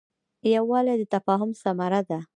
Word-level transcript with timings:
یووالی 0.55 0.95
د 0.99 1.03
تفاهم 1.13 1.51
ثمره 1.61 2.01
ده. 2.09 2.19